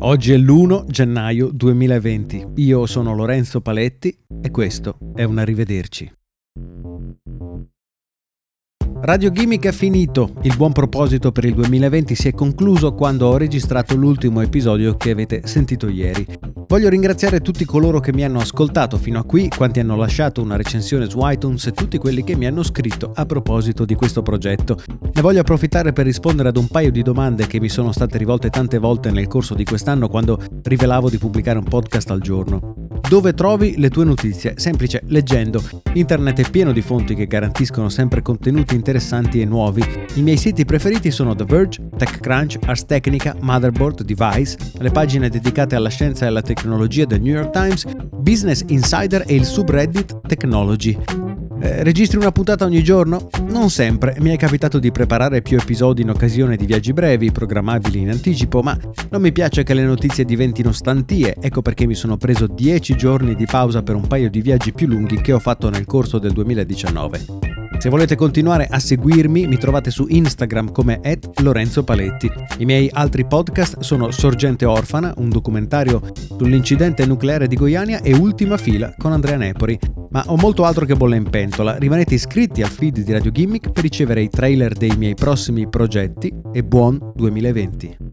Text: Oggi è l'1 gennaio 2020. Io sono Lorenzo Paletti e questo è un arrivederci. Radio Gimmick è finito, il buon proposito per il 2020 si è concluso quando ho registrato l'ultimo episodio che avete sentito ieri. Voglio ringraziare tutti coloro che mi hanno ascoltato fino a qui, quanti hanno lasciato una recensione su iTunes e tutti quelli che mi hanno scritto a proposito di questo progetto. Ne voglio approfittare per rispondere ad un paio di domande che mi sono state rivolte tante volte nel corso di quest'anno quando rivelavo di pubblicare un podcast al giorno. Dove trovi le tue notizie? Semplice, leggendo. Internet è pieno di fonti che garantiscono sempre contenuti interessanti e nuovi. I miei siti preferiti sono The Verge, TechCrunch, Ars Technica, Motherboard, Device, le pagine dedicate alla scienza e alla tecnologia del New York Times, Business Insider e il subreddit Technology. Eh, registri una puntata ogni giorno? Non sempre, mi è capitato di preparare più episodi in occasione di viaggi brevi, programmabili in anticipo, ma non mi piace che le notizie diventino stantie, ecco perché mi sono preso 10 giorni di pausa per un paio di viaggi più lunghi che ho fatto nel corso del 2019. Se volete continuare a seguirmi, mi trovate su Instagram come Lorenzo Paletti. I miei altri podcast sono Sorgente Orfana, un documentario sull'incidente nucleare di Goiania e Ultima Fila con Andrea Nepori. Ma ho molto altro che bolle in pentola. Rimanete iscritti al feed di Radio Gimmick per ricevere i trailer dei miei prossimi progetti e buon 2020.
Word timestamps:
Oggi 0.00 0.32
è 0.32 0.36
l'1 0.36 0.84
gennaio 0.86 1.50
2020. 1.50 2.52
Io 2.56 2.86
sono 2.86 3.16
Lorenzo 3.16 3.60
Paletti 3.60 4.16
e 4.40 4.50
questo 4.52 4.96
è 5.16 5.24
un 5.24 5.38
arrivederci. 5.38 6.17
Radio 9.00 9.30
Gimmick 9.30 9.64
è 9.66 9.72
finito, 9.72 10.32
il 10.42 10.56
buon 10.56 10.72
proposito 10.72 11.30
per 11.30 11.44
il 11.44 11.54
2020 11.54 12.14
si 12.16 12.28
è 12.28 12.32
concluso 12.32 12.92
quando 12.94 13.28
ho 13.28 13.36
registrato 13.36 13.94
l'ultimo 13.94 14.40
episodio 14.40 14.96
che 14.96 15.10
avete 15.10 15.42
sentito 15.44 15.88
ieri. 15.88 16.26
Voglio 16.66 16.88
ringraziare 16.88 17.40
tutti 17.40 17.64
coloro 17.64 18.00
che 18.00 18.12
mi 18.12 18.24
hanno 18.24 18.40
ascoltato 18.40 18.98
fino 18.98 19.20
a 19.20 19.24
qui, 19.24 19.48
quanti 19.48 19.80
hanno 19.80 19.96
lasciato 19.96 20.42
una 20.42 20.56
recensione 20.56 21.08
su 21.08 21.18
iTunes 21.22 21.66
e 21.66 21.72
tutti 21.72 21.96
quelli 21.96 22.24
che 22.24 22.36
mi 22.36 22.46
hanno 22.46 22.62
scritto 22.64 23.12
a 23.14 23.24
proposito 23.24 23.84
di 23.84 23.94
questo 23.94 24.22
progetto. 24.22 24.78
Ne 25.00 25.22
voglio 25.22 25.40
approfittare 25.40 25.92
per 25.92 26.04
rispondere 26.04 26.48
ad 26.48 26.56
un 26.56 26.66
paio 26.66 26.90
di 26.90 27.02
domande 27.02 27.46
che 27.46 27.60
mi 27.60 27.68
sono 27.68 27.92
state 27.92 28.18
rivolte 28.18 28.50
tante 28.50 28.78
volte 28.78 29.10
nel 29.10 29.28
corso 29.28 29.54
di 29.54 29.64
quest'anno 29.64 30.08
quando 30.08 30.38
rivelavo 30.62 31.08
di 31.08 31.18
pubblicare 31.18 31.58
un 31.58 31.64
podcast 31.64 32.10
al 32.10 32.20
giorno. 32.20 32.87
Dove 33.06 33.34
trovi 33.34 33.74
le 33.78 33.90
tue 33.90 34.04
notizie? 34.04 34.54
Semplice, 34.56 35.02
leggendo. 35.06 35.62
Internet 35.94 36.40
è 36.46 36.50
pieno 36.50 36.72
di 36.72 36.82
fonti 36.82 37.14
che 37.14 37.26
garantiscono 37.26 37.88
sempre 37.88 38.22
contenuti 38.22 38.74
interessanti 38.74 39.40
e 39.40 39.44
nuovi. 39.44 39.82
I 40.14 40.22
miei 40.22 40.36
siti 40.36 40.64
preferiti 40.64 41.10
sono 41.10 41.34
The 41.34 41.44
Verge, 41.44 41.88
TechCrunch, 41.96 42.58
Ars 42.66 42.84
Technica, 42.84 43.34
Motherboard, 43.40 44.02
Device, 44.02 44.56
le 44.78 44.90
pagine 44.90 45.28
dedicate 45.28 45.74
alla 45.74 45.88
scienza 45.88 46.24
e 46.24 46.28
alla 46.28 46.42
tecnologia 46.42 47.04
del 47.04 47.20
New 47.20 47.34
York 47.34 47.50
Times, 47.50 47.84
Business 48.16 48.62
Insider 48.68 49.24
e 49.26 49.34
il 49.34 49.44
subreddit 49.44 50.20
Technology. 50.26 50.96
Eh, 51.60 51.82
registri 51.82 52.18
una 52.18 52.30
puntata 52.30 52.64
ogni 52.64 52.84
giorno? 52.84 53.28
Non 53.48 53.68
sempre, 53.68 54.14
mi 54.20 54.30
è 54.30 54.36
capitato 54.36 54.78
di 54.78 54.92
preparare 54.92 55.42
più 55.42 55.58
episodi 55.58 56.02
in 56.02 56.10
occasione 56.10 56.56
di 56.56 56.66
viaggi 56.66 56.92
brevi, 56.92 57.32
programmabili 57.32 58.00
in 58.00 58.10
anticipo, 58.10 58.62
ma 58.62 58.78
non 59.10 59.20
mi 59.20 59.32
piace 59.32 59.64
che 59.64 59.74
le 59.74 59.82
notizie 59.82 60.24
diventino 60.24 60.70
stantie, 60.70 61.34
ecco 61.40 61.60
perché 61.60 61.86
mi 61.86 61.94
sono 61.94 62.16
preso 62.16 62.46
10 62.46 62.96
giorni 62.96 63.34
di 63.34 63.46
pausa 63.46 63.82
per 63.82 63.96
un 63.96 64.06
paio 64.06 64.30
di 64.30 64.40
viaggi 64.40 64.72
più 64.72 64.86
lunghi 64.86 65.20
che 65.20 65.32
ho 65.32 65.40
fatto 65.40 65.68
nel 65.68 65.84
corso 65.84 66.18
del 66.18 66.32
2019. 66.32 67.47
Se 67.78 67.88
volete 67.88 68.16
continuare 68.16 68.66
a 68.68 68.80
seguirmi, 68.80 69.46
mi 69.46 69.56
trovate 69.56 69.92
su 69.92 70.04
Instagram 70.08 70.72
come 70.72 71.00
Lorenzo 71.42 71.84
Paletti. 71.84 72.28
I 72.58 72.64
miei 72.64 72.90
altri 72.92 73.24
podcast 73.24 73.78
sono 73.80 74.10
Sorgente 74.10 74.64
Orfana, 74.64 75.14
un 75.18 75.28
documentario 75.28 76.02
sull'incidente 76.12 77.06
nucleare 77.06 77.46
di 77.46 77.54
Goiania 77.54 78.02
e 78.02 78.14
Ultima 78.14 78.56
Fila 78.56 78.92
con 78.98 79.12
Andrea 79.12 79.36
Nepori. 79.36 79.78
Ma 80.10 80.24
ho 80.26 80.36
molto 80.36 80.64
altro 80.64 80.86
che 80.86 80.96
bolle 80.96 81.16
in 81.16 81.30
pentola. 81.30 81.76
Rimanete 81.76 82.14
iscritti 82.14 82.62
al 82.62 82.70
feed 82.70 82.98
di 82.98 83.12
Radio 83.12 83.30
Gimmick 83.30 83.70
per 83.70 83.84
ricevere 83.84 84.22
i 84.22 84.28
trailer 84.28 84.72
dei 84.72 84.96
miei 84.96 85.14
prossimi 85.14 85.68
progetti 85.68 86.34
e 86.52 86.64
buon 86.64 87.12
2020. 87.14 88.07